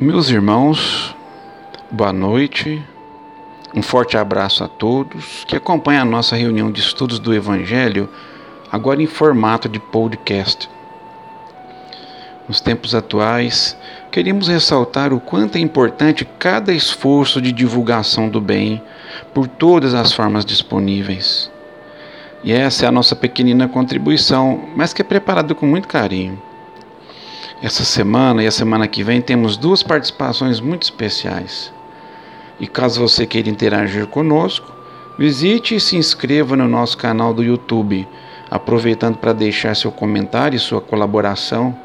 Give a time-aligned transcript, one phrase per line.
[0.00, 1.12] Meus irmãos,
[1.90, 2.80] boa noite.
[3.74, 8.08] Um forte abraço a todos que acompanham a nossa reunião de estudos do Evangelho,
[8.70, 10.70] agora em formato de podcast.
[12.48, 13.76] Nos tempos atuais,
[14.12, 18.80] queremos ressaltar o quanto é importante cada esforço de divulgação do bem
[19.34, 21.50] por todas as formas disponíveis.
[22.44, 26.40] E essa é a nossa pequenina contribuição, mas que é preparada com muito carinho.
[27.60, 31.72] Essa semana e a semana que vem temos duas participações muito especiais.
[32.60, 34.70] E caso você queira interagir conosco,
[35.18, 38.06] visite e se inscreva no nosso canal do YouTube,
[38.48, 41.76] aproveitando para deixar seu comentário e sua colaboração.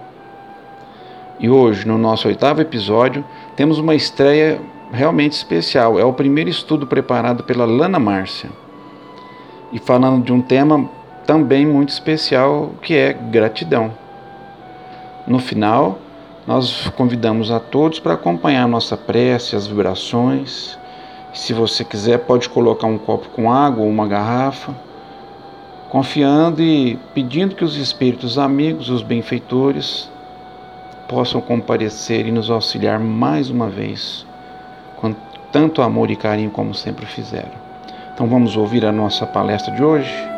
[1.40, 5.98] E hoje, no nosso oitavo episódio, temos uma estreia realmente especial.
[5.98, 8.52] É o primeiro estudo preparado pela Lana Márcia.
[9.72, 10.88] E falando de um tema
[11.26, 14.03] também muito especial, que é gratidão.
[15.26, 16.00] No final,
[16.46, 20.78] nós convidamos a todos para acompanhar a nossa prece, as vibrações.
[21.34, 24.76] Se você quiser, pode colocar um copo com água ou uma garrafa,
[25.90, 30.12] confiando e pedindo que os espíritos amigos, os benfeitores,
[31.08, 34.26] possam comparecer e nos auxiliar mais uma vez,
[34.98, 35.16] com
[35.52, 37.64] tanto amor e carinho como sempre fizeram.
[38.14, 40.33] Então vamos ouvir a nossa palestra de hoje?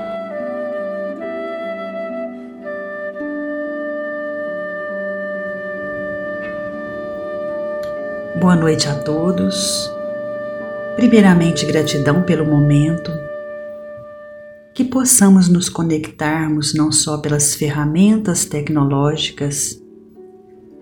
[8.40, 9.90] Boa noite a todos.
[10.98, 13.10] Primeiramente, gratidão pelo momento.
[14.74, 19.82] Que possamos nos conectarmos não só pelas ferramentas tecnológicas,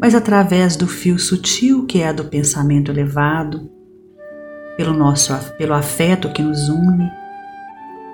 [0.01, 3.69] mas através do fio sutil que é do pensamento elevado,
[4.75, 7.07] pelo nosso pelo afeto que nos une,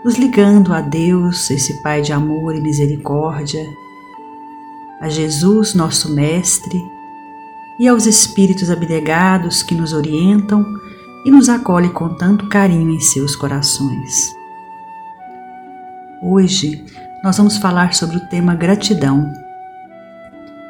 [0.04, 3.64] nos ligando a Deus, esse Pai de amor e misericórdia,
[5.00, 6.78] a Jesus, nosso mestre,
[7.80, 10.66] e aos espíritos abnegados que nos orientam
[11.24, 14.36] e nos acolhem com tanto carinho em seus corações.
[16.22, 16.84] Hoje
[17.24, 19.32] nós vamos falar sobre o tema gratidão.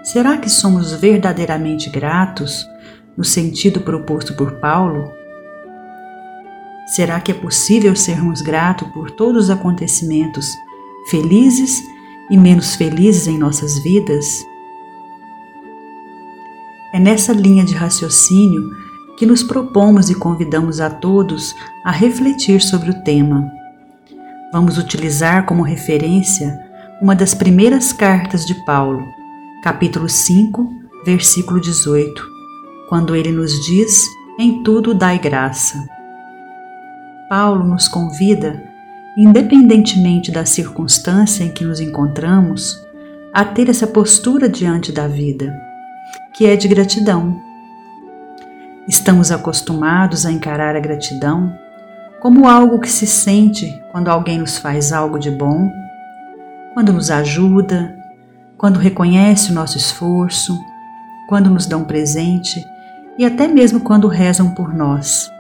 [0.04, 2.68] Será que somos verdadeiramente gratos
[3.18, 5.12] no sentido proposto por Paulo?
[6.96, 10.56] Será que é possível sermos gratos por todos os acontecimentos
[11.10, 11.82] felizes
[12.30, 14.49] e menos felizes em nossas vidas?
[16.92, 18.72] É nessa linha de raciocínio
[19.16, 21.54] que nos propomos e convidamos a todos
[21.86, 23.52] a refletir sobre o tema.
[24.52, 26.58] Vamos utilizar como referência
[27.00, 29.06] uma das primeiras cartas de Paulo,
[29.64, 30.68] capítulo 5,
[31.06, 32.24] versículo 18,
[32.90, 34.06] quando ele nos diz:
[34.40, 35.78] Em tudo dai graça.
[37.30, 38.64] Paulo nos convida,
[39.16, 42.76] independentemente da circunstância em que nos encontramos,
[43.32, 45.69] a ter essa postura diante da vida
[46.34, 47.42] que é de gratidão.
[48.88, 51.54] Estamos acostumados a encarar a gratidão
[52.20, 55.72] como algo que se sente quando alguém nos faz algo de bom,
[56.74, 57.96] quando nos ajuda,
[58.58, 60.58] quando reconhece o nosso esforço,
[61.28, 62.66] quando nos dão presente
[63.18, 65.32] e até mesmo quando rezam por nós.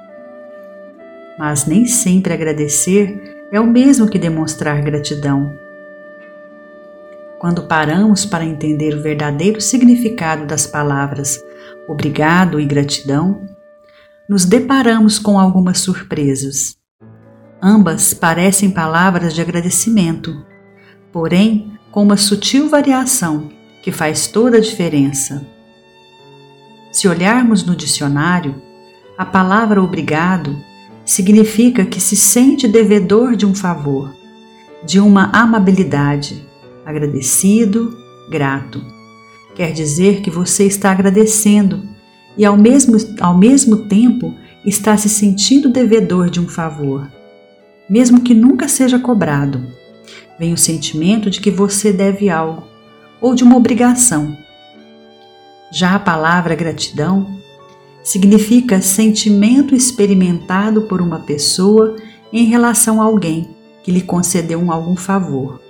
[1.37, 5.57] Mas nem sempre agradecer é o mesmo que demonstrar gratidão.
[7.39, 11.41] Quando paramos para entender o verdadeiro significado das palavras
[11.87, 13.41] obrigado e gratidão,
[14.27, 16.77] nos deparamos com algumas surpresas.
[17.63, 20.45] Ambas parecem palavras de agradecimento,
[21.13, 23.49] porém com uma sutil variação
[23.81, 25.47] que faz toda a diferença.
[26.91, 28.61] Se olharmos no dicionário,
[29.17, 30.61] a palavra obrigado
[31.05, 34.13] significa que se sente devedor de um favor,
[34.83, 36.48] de uma amabilidade,
[36.89, 37.95] agradecido,
[38.29, 38.83] grato.
[39.55, 41.83] Quer dizer que você está agradecendo
[42.37, 44.33] e ao mesmo, ao mesmo tempo
[44.65, 47.09] está se sentindo devedor de um favor,
[47.89, 49.63] mesmo que nunca seja cobrado.
[50.39, 52.63] Vem o sentimento de que você deve algo
[53.21, 54.35] ou de uma obrigação.
[55.71, 57.37] Já a palavra gratidão
[58.01, 61.95] significa sentimento experimentado por uma pessoa
[62.33, 63.49] em relação a alguém
[63.83, 65.68] que lhe concedeu um algum favor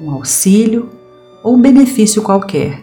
[0.00, 0.90] um auxílio
[1.42, 2.82] ou um benefício qualquer.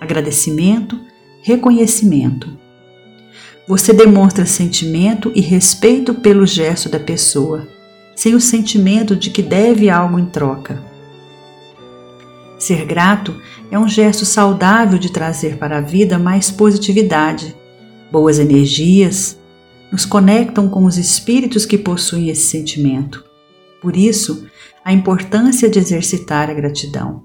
[0.00, 0.98] Agradecimento,
[1.42, 2.48] reconhecimento.
[3.68, 7.66] Você demonstra sentimento e respeito pelo gesto da pessoa,
[8.14, 10.82] sem o sentimento de que deve algo em troca.
[12.58, 13.34] Ser grato
[13.70, 17.54] é um gesto saudável de trazer para a vida mais positividade,
[18.10, 19.38] boas energias,
[19.92, 23.24] nos conectam com os espíritos que possuem esse sentimento.
[23.80, 24.46] Por isso,
[24.86, 27.24] a importância de exercitar a gratidão.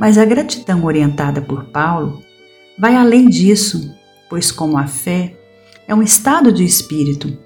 [0.00, 2.20] Mas a gratidão orientada por Paulo
[2.76, 3.94] vai além disso,
[4.28, 5.36] pois, como a fé,
[5.86, 7.38] é um estado de espírito.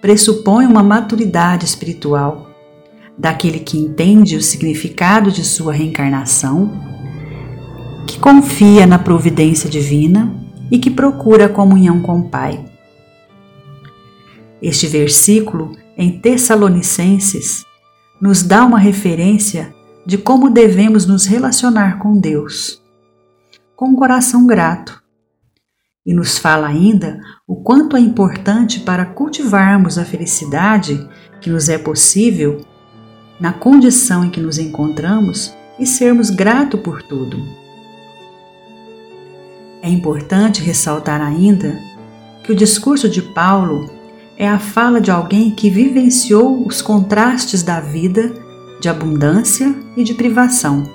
[0.00, 2.50] Pressupõe uma maturidade espiritual
[3.16, 6.68] daquele que entende o significado de sua reencarnação,
[8.08, 10.34] que confia na providência divina
[10.68, 12.64] e que procura comunhão com o Pai.
[14.60, 17.64] Este versículo, em Tessalonicenses,
[18.20, 19.74] nos dá uma referência
[20.06, 22.82] de como devemos nos relacionar com Deus,
[23.76, 25.02] com um coração grato,
[26.04, 31.08] e nos fala ainda o quanto é importante para cultivarmos a felicidade
[31.40, 32.64] que nos é possível
[33.38, 37.38] na condição em que nos encontramos e sermos gratos por tudo.
[39.82, 41.78] É importante ressaltar ainda
[42.44, 43.90] que o discurso de Paulo
[44.40, 48.32] é a fala de alguém que vivenciou os contrastes da vida
[48.80, 50.90] de abundância e de privação,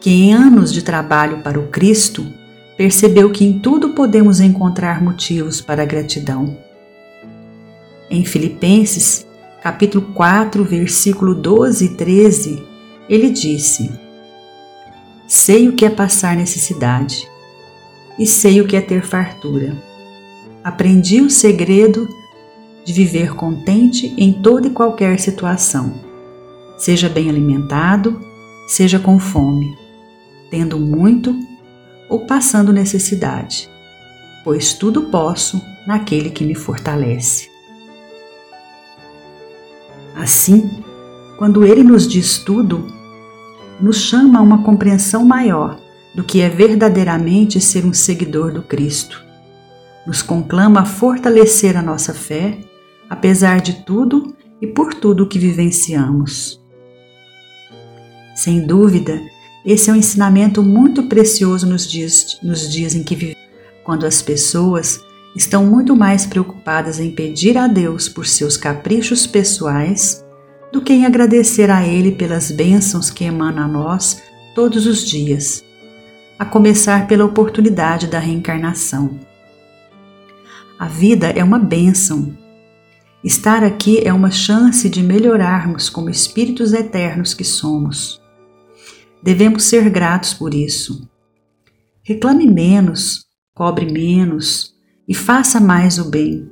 [0.00, 2.24] que em anos de trabalho para o Cristo
[2.76, 6.56] percebeu que em tudo podemos encontrar motivos para a gratidão.
[8.08, 9.26] Em Filipenses,
[9.60, 12.62] capítulo 4, versículo 12 e 13,
[13.08, 13.90] ele disse:
[15.26, 17.28] Sei o que é passar necessidade
[18.16, 19.76] e sei o que é ter fartura.
[20.62, 22.08] Aprendi o segredo
[22.86, 25.94] de viver contente em toda e qualquer situação,
[26.78, 28.20] seja bem alimentado,
[28.68, 29.76] seja com fome,
[30.52, 31.36] tendo muito
[32.08, 33.68] ou passando necessidade,
[34.44, 37.50] pois tudo posso naquele que me fortalece.
[40.14, 40.70] Assim,
[41.36, 42.86] quando ele nos diz tudo,
[43.80, 45.76] nos chama a uma compreensão maior
[46.14, 49.24] do que é verdadeiramente ser um seguidor do Cristo.
[50.06, 52.60] Nos conclama a fortalecer a nossa fé,
[53.08, 56.62] apesar de tudo e por tudo que vivenciamos.
[58.34, 59.20] Sem dúvida,
[59.64, 63.42] esse é um ensinamento muito precioso nos dias, nos dias em que vivemos,
[63.82, 65.00] quando as pessoas
[65.34, 70.24] estão muito mais preocupadas em pedir a Deus por seus caprichos pessoais
[70.72, 74.22] do que em agradecer a Ele pelas bênçãos que emanam a nós
[74.54, 75.64] todos os dias,
[76.38, 79.18] a começar pela oportunidade da reencarnação.
[80.78, 82.36] A vida é uma bênção.
[83.24, 88.20] Estar aqui é uma chance de melhorarmos como espíritos eternos que somos.
[89.22, 91.08] Devemos ser gratos por isso.
[92.02, 93.24] Reclame menos,
[93.54, 94.74] cobre menos,
[95.08, 96.48] e faça mais o bem.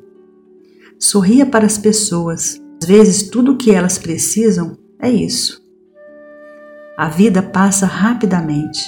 [0.99, 2.61] Sorria para as pessoas.
[2.83, 5.63] Às vezes, tudo o que elas precisam é isso.
[6.97, 8.81] A vida passa rapidamente.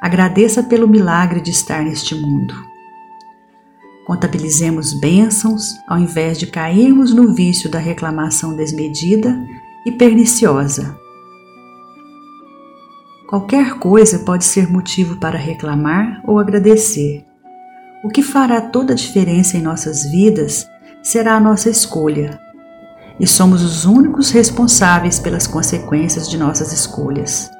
[0.00, 2.71] Agradeça pelo milagre de estar neste mundo.
[4.04, 9.38] Contabilizemos bênçãos ao invés de cairmos no vício da reclamação desmedida
[9.86, 10.96] e perniciosa.
[13.28, 17.24] Qualquer coisa pode ser motivo para reclamar ou agradecer.
[18.04, 20.66] O que fará toda a diferença em nossas vidas
[21.02, 22.38] será a nossa escolha.
[23.18, 27.50] E somos os únicos responsáveis pelas consequências de nossas escolhas.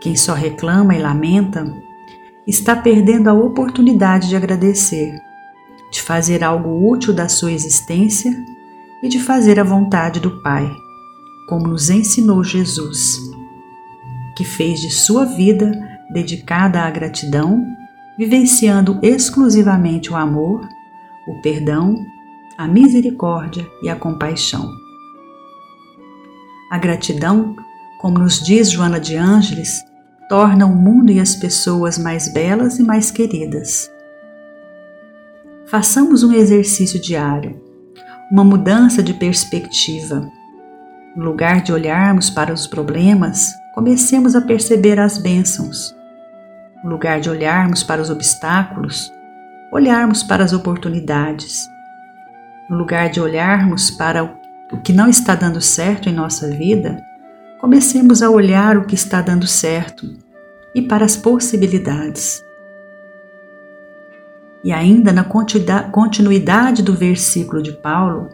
[0.00, 1.64] Quem só reclama e lamenta
[2.46, 5.18] está perdendo a oportunidade de agradecer,
[5.94, 8.36] de fazer algo útil da sua existência
[9.00, 10.68] e de fazer a vontade do Pai,
[11.48, 13.20] como nos ensinou Jesus,
[14.36, 15.72] que fez de sua vida
[16.12, 17.64] dedicada à gratidão
[18.18, 20.68] vivenciando exclusivamente o amor,
[21.28, 21.94] o perdão,
[22.58, 24.68] a misericórdia e a compaixão.
[26.72, 27.54] A gratidão,
[28.00, 29.80] como nos diz Joana de Ângeles,
[30.28, 33.93] torna o mundo e as pessoas mais belas e mais queridas.
[35.66, 37.60] Façamos um exercício diário,
[38.30, 40.28] uma mudança de perspectiva.
[41.16, 45.94] No lugar de olharmos para os problemas, comecemos a perceber as bênçãos
[46.84, 49.10] no lugar de olharmos para os obstáculos,
[49.72, 51.66] olharmos para as oportunidades.
[52.68, 54.22] No lugar de olharmos para
[54.70, 57.02] o que não está dando certo em nossa vida,
[57.58, 60.06] comecemos a olhar o que está dando certo
[60.74, 62.44] e para as possibilidades.
[64.64, 68.28] E ainda na continuidade do versículo de Paulo,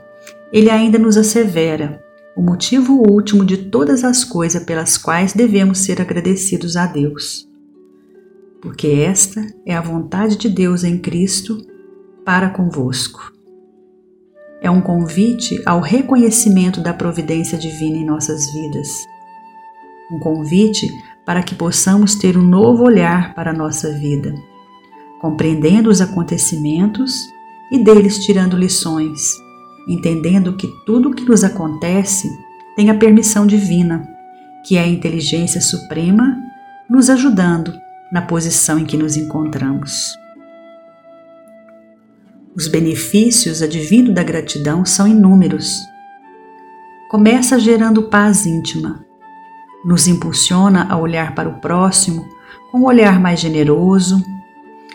[0.53, 2.03] ele ainda nos assevera
[2.37, 7.51] o motivo último de todas as coisas pelas quais devemos ser agradecidos a Deus
[8.61, 11.67] porque esta é a vontade de Deus em Cristo
[12.25, 13.33] para convosco.
[14.61, 18.89] É um convite ao reconhecimento da providência divina em nossas vidas.
[20.13, 20.87] Um convite
[21.25, 24.35] para que possamos ter um novo olhar para a nossa vida,
[25.21, 27.29] compreendendo os acontecimentos
[27.71, 29.37] e deles tirando lições,
[29.87, 32.29] entendendo que tudo o que nos acontece
[32.75, 34.09] tem a permissão divina,
[34.65, 36.37] que é a inteligência suprema,
[36.89, 37.73] nos ajudando
[38.11, 40.19] na posição em que nos encontramos.
[42.57, 45.79] Os benefícios advindo da gratidão são inúmeros.
[47.09, 49.05] Começa gerando paz íntima,
[49.85, 52.27] nos impulsiona a olhar para o próximo
[52.71, 54.23] com um olhar mais generoso,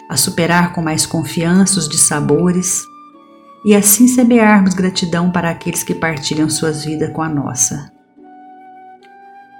[0.09, 2.83] a superar com mais confiança os dissabores
[3.65, 7.91] e assim semearmos gratidão para aqueles que partilham suas vidas com a nossa.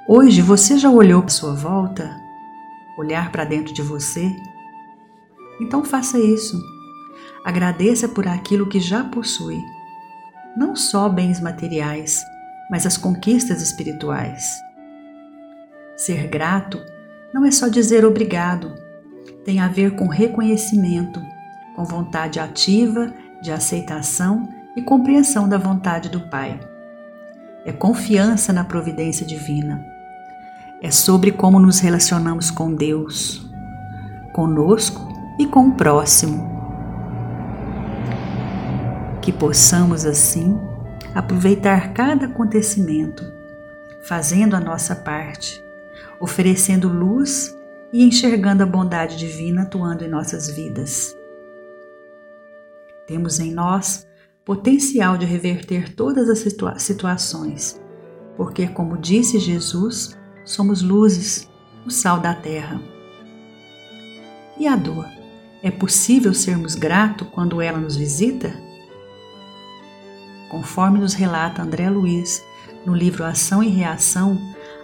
[0.08, 2.16] Hoje você já olhou para sua volta?
[3.00, 4.32] Olhar para dentro de você?
[5.60, 6.62] Então faça isso.
[7.44, 9.60] Agradeça por aquilo que já possui.
[10.56, 12.24] Não só bens materiais,
[12.70, 14.46] mas as conquistas espirituais.
[15.98, 16.80] Ser grato
[17.34, 18.76] não é só dizer obrigado,
[19.46, 21.24] tem a ver com reconhecimento,
[21.76, 26.60] com vontade ativa de aceitação e compreensão da vontade do Pai.
[27.64, 29.86] É confiança na providência divina.
[30.82, 33.48] É sobre como nos relacionamos com Deus,
[34.34, 35.08] conosco
[35.40, 36.54] e com o próximo.
[39.22, 40.60] Que possamos, assim,
[41.14, 43.24] aproveitar cada acontecimento,
[44.02, 45.64] fazendo a nossa parte,
[46.20, 47.55] oferecendo luz
[47.96, 51.16] e enxergando a bondade divina atuando em nossas vidas.
[53.08, 54.06] Temos em nós
[54.44, 57.82] potencial de reverter todas as situa situações,
[58.36, 61.50] porque, como disse Jesus, somos luzes,
[61.86, 62.82] o sal da terra.
[64.60, 65.08] E a dor?
[65.64, 68.54] É possível sermos gratos quando ela nos visita?
[70.50, 72.44] Conforme nos relata André Luiz
[72.86, 74.38] no livro Ação e Reação,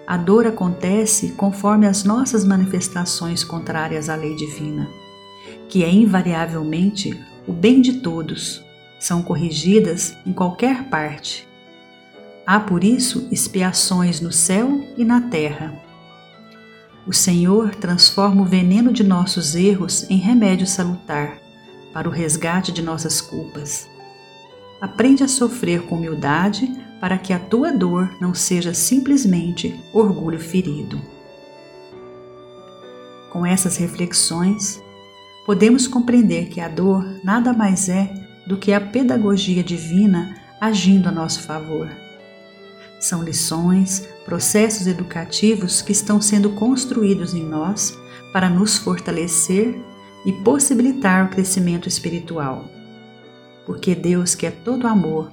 [0.05, 4.89] a dor acontece conforme as nossas manifestações contrárias à lei divina,
[5.69, 7.17] que é invariavelmente
[7.47, 8.63] o bem de todos,
[8.99, 11.47] são corrigidas em qualquer parte.
[12.45, 15.73] Há por isso expiações no céu e na terra.
[17.07, 21.39] O Senhor transforma o veneno de nossos erros em remédio salutar
[21.93, 23.87] para o resgate de nossas culpas.
[24.79, 31.01] Aprende a sofrer com humildade para que a tua dor não seja simplesmente orgulho ferido.
[33.31, 34.79] Com essas reflexões,
[35.43, 38.13] podemos compreender que a dor nada mais é
[38.45, 41.89] do que a pedagogia divina agindo a nosso favor.
[42.99, 47.97] São lições, processos educativos que estão sendo construídos em nós
[48.31, 49.75] para nos fortalecer
[50.23, 52.65] e possibilitar o crescimento espiritual.
[53.65, 55.31] Porque Deus, que é todo amor,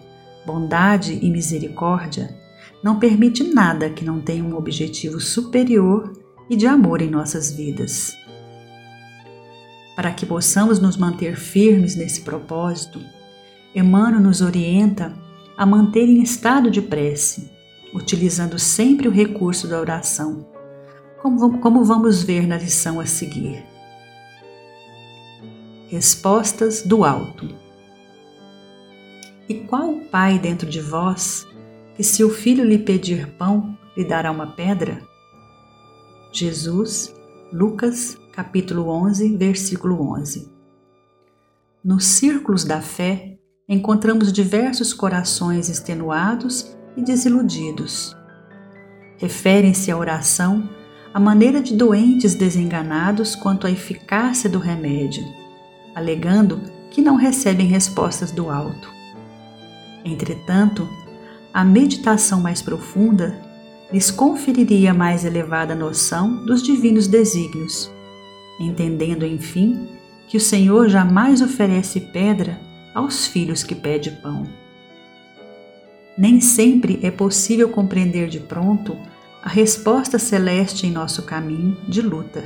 [0.48, 2.34] bondade e misericórdia,
[2.82, 6.10] não permite nada que não tenha um objetivo superior
[6.48, 8.16] e de amor em nossas vidas.
[9.94, 12.98] Para que possamos nos manter firmes nesse propósito,
[13.74, 15.12] Emmanuel nos orienta
[15.54, 17.50] a manter em estado de prece,
[17.92, 20.46] utilizando sempre o recurso da oração,
[21.20, 23.66] como, vamos ver na lição a seguir.
[25.88, 27.67] Respostas do Alto.
[29.48, 31.46] E qual o pai dentro de vós
[31.94, 35.02] que, se o filho lhe pedir pão, lhe dará uma pedra?
[36.30, 37.14] Jesus,
[37.50, 40.52] Lucas, capítulo 11, versículo 11.
[41.82, 48.14] Nos círculos da fé, encontramos diversos corações extenuados e desiludidos.
[49.16, 50.68] Referem-se à oração
[51.14, 55.24] à maneira de doentes desenganados quanto à eficácia do remédio,
[55.94, 58.97] alegando que não recebem respostas do alto.
[60.04, 60.88] Entretanto,
[61.52, 63.40] a meditação mais profunda
[63.92, 67.90] lhes conferiria mais elevada noção dos divinos desígnios,
[68.60, 69.88] entendendo, enfim,
[70.28, 72.60] que o Senhor jamais oferece pedra
[72.94, 74.46] aos filhos que pede pão.
[76.16, 78.96] Nem sempre é possível compreender de pronto
[79.42, 82.44] a resposta celeste em nosso caminho de luta.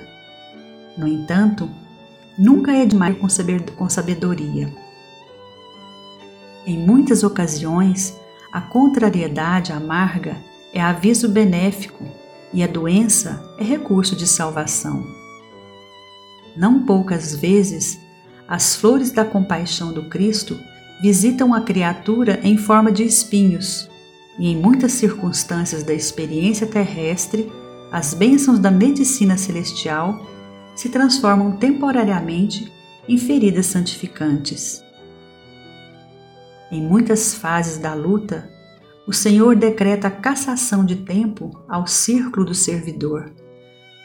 [0.97, 1.68] No entanto,
[2.38, 4.73] nunca é demais com sabedoria
[6.66, 8.16] em muitas ocasiões,
[8.52, 10.37] a contrariedade amarga
[10.73, 12.04] é aviso benéfico
[12.52, 15.04] e a doença é recurso de salvação.
[16.57, 17.99] Não poucas vezes,
[18.47, 20.59] as flores da compaixão do Cristo
[21.00, 23.90] visitam a criatura em forma de espinhos,
[24.38, 27.50] e em muitas circunstâncias da experiência terrestre,
[27.90, 30.26] as bênçãos da medicina celestial
[30.75, 32.73] se transformam temporariamente
[33.09, 34.83] em feridas santificantes.
[36.73, 38.50] Em muitas fases da luta,
[39.07, 43.31] o Senhor decreta a cassação de tempo ao círculo do servidor,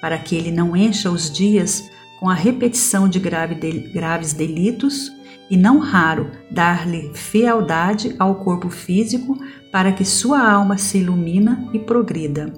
[0.02, 5.10] para que ele não encha os dias com a repetição de graves delitos
[5.50, 9.40] e, não raro, dar-lhe fealdade ao corpo físico
[9.72, 12.52] para que sua alma se ilumina e progrida.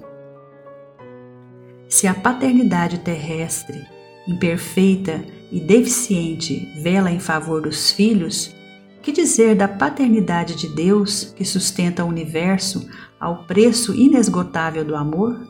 [1.88, 3.86] Se a paternidade terrestre
[4.26, 8.58] imperfeita e deficiente vela em favor dos filhos,
[9.02, 12.88] que dizer da paternidade de Deus que sustenta o universo
[13.18, 15.40] ao preço inesgotável do amor?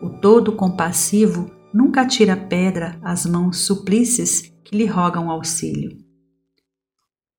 [0.00, 5.96] O todo compassivo nunca tira pedra às mãos suplices que lhe rogam auxílio.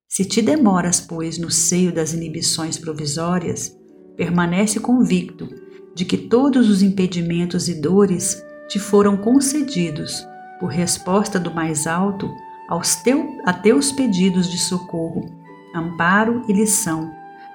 [0.08, 3.76] Se te demoras, pois, no seio das inibições provisórias,
[4.16, 5.48] permanece convicto
[5.94, 10.26] de que todos os impedimentos e dores te foram concedidos
[10.60, 12.30] por resposta do mais alto
[12.68, 15.26] aos teu, a teus pedidos de socorro,
[15.74, 17.14] amparo e lição,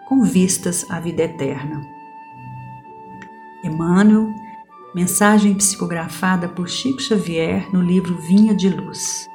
[0.08, 1.86] com vistas à vida eterna.
[3.62, 4.32] Emmanuel,
[4.94, 9.28] mensagem psicografada por Chico Xavier no livro Vinha de Luz.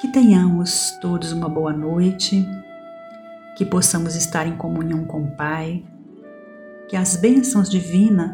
[0.00, 2.44] Que tenhamos todos uma boa noite,
[3.56, 5.84] que possamos estar em comunhão com o Pai,
[6.88, 8.30] que as bênçãos divinas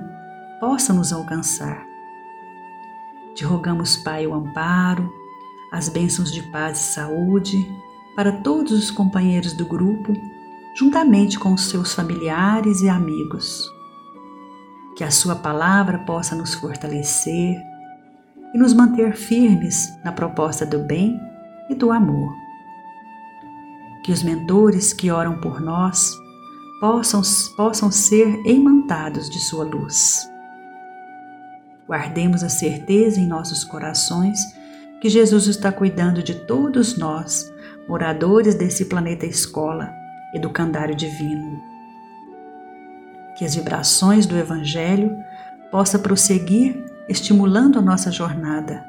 [0.60, 1.87] possam nos alcançar
[3.38, 5.08] te rogamos, Pai, o amparo,
[5.70, 7.72] as bênçãos de paz e saúde
[8.16, 10.12] para todos os companheiros do grupo,
[10.76, 13.72] juntamente com os seus familiares e amigos.
[14.96, 17.56] Que a Sua palavra possa nos fortalecer
[18.52, 21.16] e nos manter firmes na proposta do bem
[21.70, 22.34] e do amor.
[24.02, 26.12] Que os mentores que oram por nós
[26.80, 27.22] possam,
[27.56, 30.28] possam ser imantados de Sua luz
[31.88, 34.54] Guardemos a certeza em nossos corações
[35.00, 37.50] que Jesus está cuidando de todos nós,
[37.88, 39.90] moradores desse planeta escola,
[40.34, 41.62] educandário divino.
[43.38, 45.16] Que as vibrações do Evangelho
[45.70, 48.84] possa prosseguir estimulando a nossa jornada,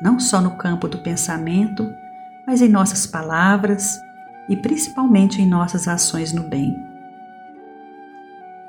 [0.00, 1.92] não só no campo do pensamento,
[2.46, 3.98] mas em nossas palavras
[4.48, 6.80] e principalmente em nossas ações no bem.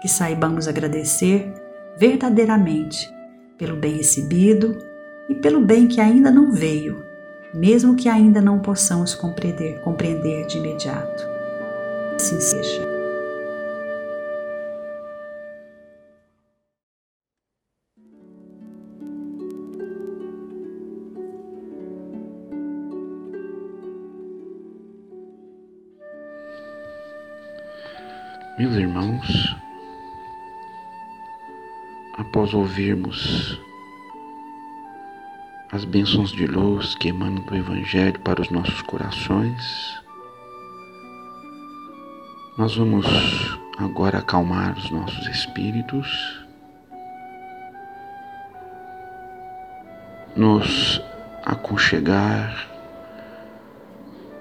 [0.01, 1.53] Que saibamos agradecer
[1.99, 3.14] verdadeiramente
[3.57, 4.77] pelo bem recebido
[5.29, 7.03] e pelo bem que ainda não veio,
[7.53, 11.23] mesmo que ainda não possamos compreender, compreender de imediato.
[12.15, 12.95] Assim seja.
[28.57, 29.55] Meus irmãos,
[32.35, 33.57] após ouvirmos
[35.71, 39.97] as bênçãos de luz que emanam do Evangelho para os nossos corações,
[42.57, 43.05] nós vamos
[43.77, 46.45] agora acalmar os nossos espíritos,
[50.35, 51.01] nos
[51.45, 52.67] aconchegar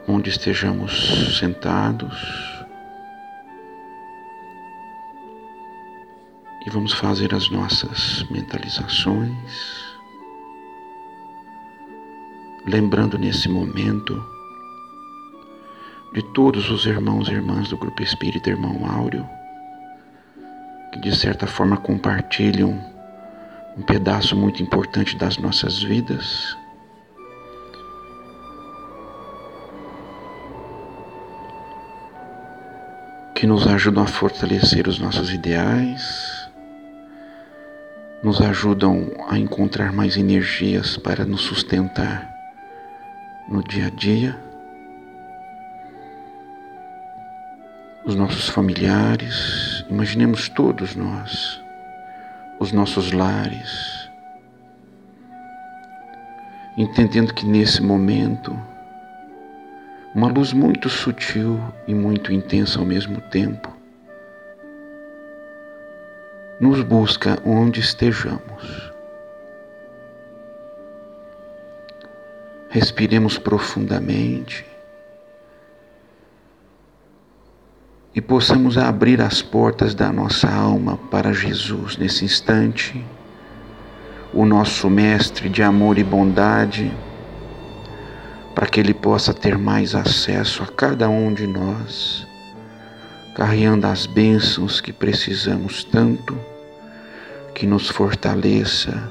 [0.08, 2.53] onde estejamos sentados
[6.66, 9.94] e vamos fazer as nossas mentalizações,
[12.66, 14.24] lembrando nesse momento
[16.14, 19.28] de todos os irmãos e irmãs do Grupo Espírita Irmão Áureo,
[20.92, 22.80] que de certa forma compartilham
[23.76, 26.56] um pedaço muito importante das nossas vidas.
[33.34, 36.33] Que nos ajudam a fortalecer os nossos ideais,
[38.24, 42.34] nos ajudam a encontrar mais energias para nos sustentar
[43.46, 44.34] no dia a dia.
[48.06, 51.62] Os nossos familiares, imaginemos todos nós,
[52.58, 54.08] os nossos lares,
[56.78, 58.58] entendendo que nesse momento,
[60.14, 63.73] uma luz muito sutil e muito intensa ao mesmo tempo
[66.64, 68.90] nos busca onde estejamos.
[72.70, 74.64] Respiremos profundamente
[78.14, 83.04] e possamos abrir as portas da nossa alma para Jesus nesse instante,
[84.32, 86.90] o nosso Mestre de amor e bondade,
[88.54, 92.26] para que Ele possa ter mais acesso a cada um de nós
[93.34, 96.38] carregando as bênçãos que precisamos tanto,
[97.54, 99.10] que nos fortaleça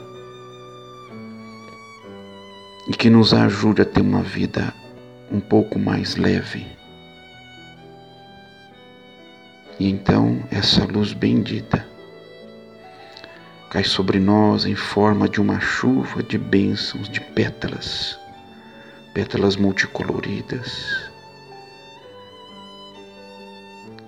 [2.88, 4.74] e que nos ajude a ter uma vida
[5.32, 6.68] um pouco mais leve.
[9.80, 11.86] E então essa luz bendita
[13.72, 18.20] cai sobre nós em forma de uma chuva de bênçãos, de pétalas,
[19.14, 21.12] pétalas multicoloridas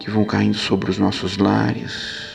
[0.06, 2.35] que vão caindo sobre os nossos lares,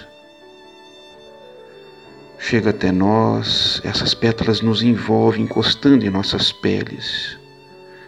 [2.41, 7.39] chega até nós, essas pétalas nos envolvem, encostando em nossas peles,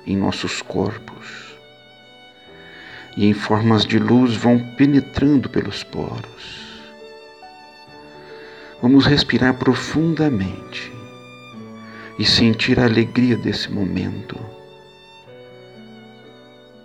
[0.06, 1.54] em nossos corpos,
[3.14, 6.80] e em formas de luz vão penetrando pelos poros.
[8.80, 10.90] Vamos respirar profundamente
[12.18, 14.36] e sentir a alegria desse momento,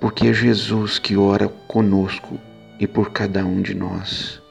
[0.01, 2.37] porque é Jesus que ora conosco
[2.77, 4.45] e por cada um de nós.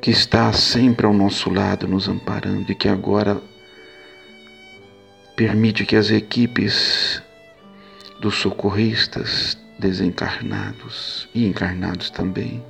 [0.00, 3.40] Que está sempre ao nosso lado, nos amparando e que agora
[5.36, 7.22] permite que as equipes
[8.20, 12.62] dos socorristas desencarnados e encarnados também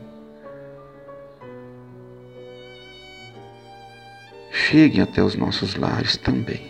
[4.51, 6.67] cheguem até os nossos lares também,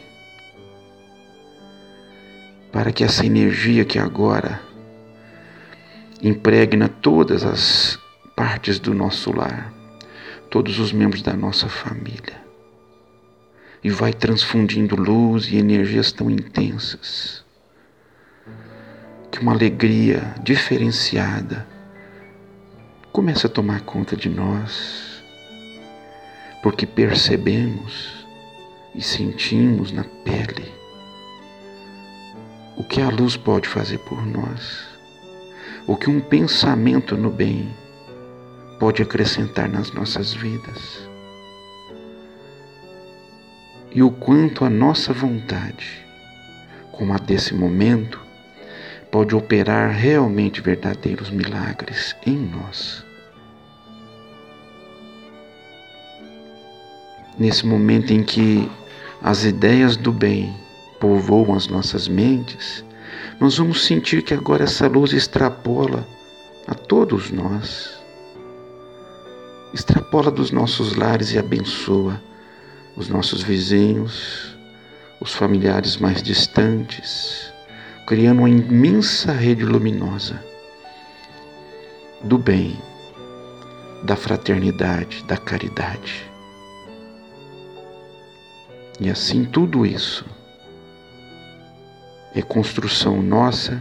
[2.71, 4.61] para que essa energia que agora
[6.23, 7.99] impregna todas as
[8.37, 9.78] partes do nosso lar
[10.50, 12.42] todos os membros da nossa família.
[13.82, 17.44] E vai transfundindo luz e energias tão intensas
[19.30, 21.66] que uma alegria diferenciada
[23.12, 25.22] começa a tomar conta de nós,
[26.62, 28.26] porque percebemos
[28.94, 30.72] e sentimos na pele
[32.76, 34.88] o que a luz pode fazer por nós,
[35.87, 37.68] o que um pensamento no bem
[38.79, 41.09] pode acrescentar nas nossas vidas.
[43.91, 46.07] E o quanto a nossa vontade,
[46.93, 48.21] como a desse momento,
[49.11, 53.05] pode operar realmente verdadeiros milagres em nós.
[57.38, 58.71] Nesse momento em que
[59.23, 60.55] as ideias do bem
[61.01, 62.85] povoam as nossas mentes,
[63.41, 66.07] nós vamos sentir que agora essa luz extrapola
[66.67, 67.97] a todos nós
[69.72, 72.20] extrapola dos nossos lares e abençoa
[72.96, 74.57] os nossos vizinhos,
[75.20, 77.52] os familiares mais distantes,
[78.07, 80.42] criando uma imensa rede luminosa
[82.22, 82.76] do bem,
[84.02, 86.28] da fraternidade, da caridade.
[89.00, 90.24] E assim tudo isso
[92.35, 93.81] é construção nossa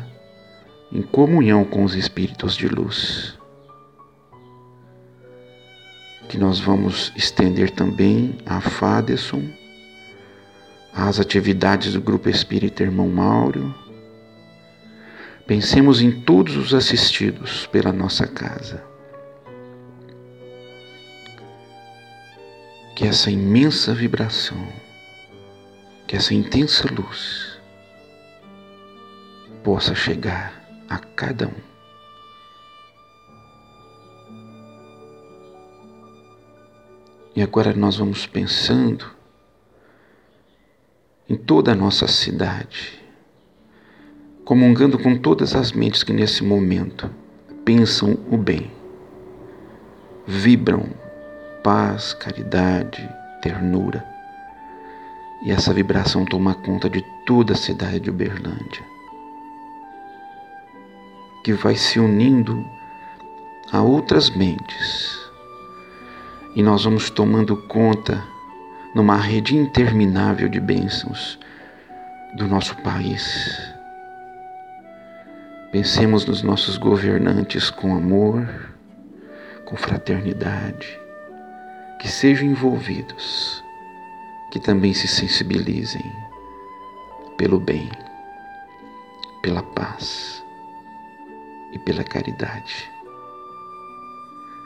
[0.91, 3.36] em comunhão com os espíritos de luz
[6.27, 9.43] que nós vamos estender também a Faderson,
[10.93, 13.73] às atividades do Grupo Espírita Irmão Mauro.
[15.45, 18.83] Pensemos em todos os assistidos pela nossa casa.
[22.95, 24.67] Que essa imensa vibração,
[26.07, 27.57] que essa intensa luz
[29.63, 30.53] possa chegar
[30.89, 31.66] a cada um.
[37.37, 39.05] E agora nós vamos pensando
[41.29, 42.99] em toda a nossa cidade,
[44.43, 47.07] comungando com todas as mentes que nesse momento
[47.63, 48.71] pensam o bem,
[50.25, 50.89] vibram
[51.63, 53.07] paz, caridade,
[53.43, 54.03] ternura.
[55.45, 58.83] E essa vibração toma conta de toda a cidade de Uberlândia,
[61.43, 62.65] que vai se unindo
[63.71, 65.26] a outras mentes
[66.57, 68.25] e nós vamos tomando conta
[68.95, 71.37] numa rede interminável de bênçãos
[72.35, 73.75] do nosso país.
[75.71, 78.73] Pensemos nos nossos governantes com amor,
[79.65, 80.99] com fraternidade,
[81.99, 83.63] que sejam envolvidos,
[84.49, 86.11] que também se sensibilizem
[87.37, 87.87] pelo bem,
[89.43, 90.43] pela paz
[91.71, 92.96] e pela caridade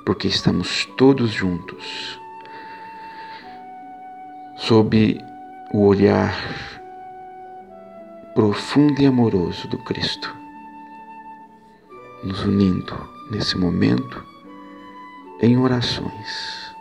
[0.05, 2.19] porque estamos todos juntos
[4.55, 5.19] sob
[5.73, 6.35] o olhar
[8.33, 10.33] profundo e amoroso do Cristo,
[12.23, 12.95] nos unindo
[13.31, 14.23] nesse momento
[15.41, 16.71] em orações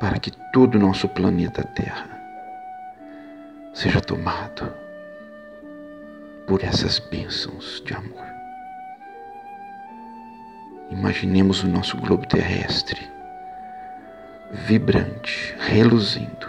[0.00, 2.10] para que todo o nosso planeta Terra
[3.72, 4.72] seja tomado
[6.46, 8.41] por essas bênçãos de amor.
[10.92, 13.10] Imaginemos o nosso globo terrestre
[14.52, 16.46] vibrante, reluzindo.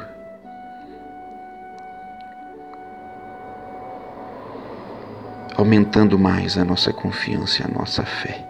[5.56, 8.45] Aumentando mais a nossa confiança e a nossa fé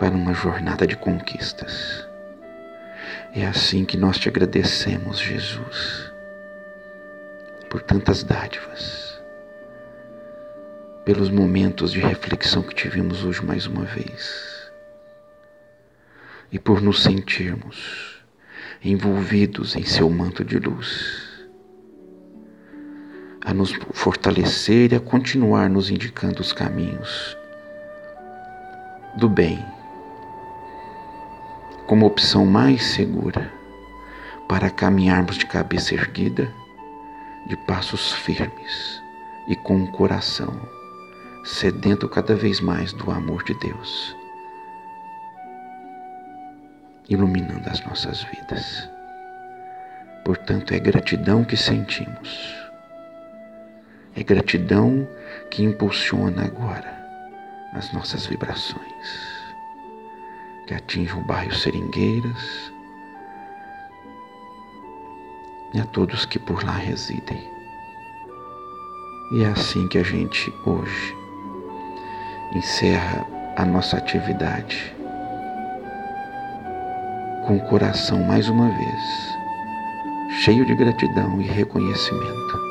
[0.00, 2.04] para uma jornada de conquistas.
[3.32, 6.12] É assim que nós te agradecemos, Jesus,
[7.70, 9.05] por tantas dádivas
[11.06, 14.56] pelos momentos de reflexão que tivemos hoje mais uma vez.
[16.50, 18.20] e por nos sentirmos
[18.82, 21.46] envolvidos em seu manto de luz,
[23.44, 27.36] a nos fortalecer e a continuar nos indicando os caminhos
[29.16, 29.64] do bem
[31.86, 33.52] como opção mais segura
[34.48, 36.52] para caminharmos de cabeça erguida,
[37.46, 39.00] de passos firmes
[39.46, 40.75] e com o coração
[41.46, 44.16] sedento cada vez mais do amor de Deus,
[47.08, 48.90] iluminando as nossas vidas.
[50.24, 52.52] Portanto, é gratidão que sentimos,
[54.16, 55.08] é gratidão
[55.48, 56.92] que impulsiona agora
[57.74, 59.54] as nossas vibrações,
[60.66, 62.72] que atinjam o bairro Seringueiras
[65.74, 67.48] e a todos que por lá residem.
[69.32, 71.25] E é assim que a gente hoje
[72.54, 74.94] encerra a nossa atividade
[77.46, 79.36] com o coração mais uma vez
[80.40, 82.66] cheio de gratidão e reconhecimento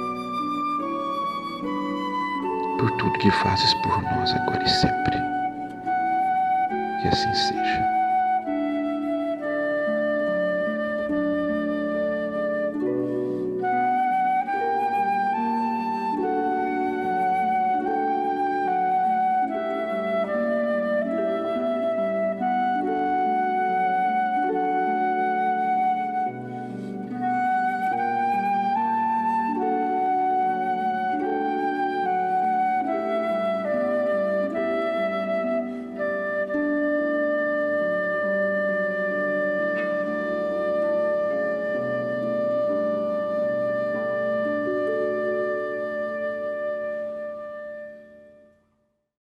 [2.78, 5.18] por tudo que fazes por nós agora e sempre.
[7.02, 8.05] Que assim seja.